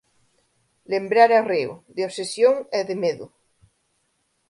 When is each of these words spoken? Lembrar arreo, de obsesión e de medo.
Lembrar 0.93 1.29
arreo, 1.31 1.73
de 1.95 2.01
obsesión 2.09 2.55
e 2.77 2.81
de 2.89 2.95
medo. 3.03 3.25